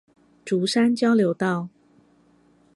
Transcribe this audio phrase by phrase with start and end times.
[0.43, 1.69] 竹山交流道